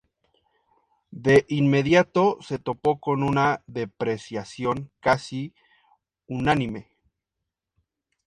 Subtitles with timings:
[1.11, 5.53] De inmediato se topó con una ""depreciación casi
[6.27, 6.87] unánime"".